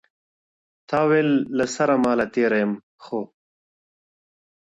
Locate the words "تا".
0.89-0.99